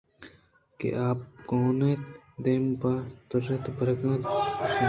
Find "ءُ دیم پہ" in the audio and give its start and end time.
2.07-2.93